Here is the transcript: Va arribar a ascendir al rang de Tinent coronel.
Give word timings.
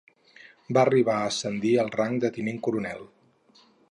Va 0.77 0.81
arribar 0.85 1.17
a 1.17 1.27
ascendir 1.33 1.75
al 1.83 1.93
rang 1.99 2.17
de 2.25 2.33
Tinent 2.39 2.59
coronel. 2.69 3.07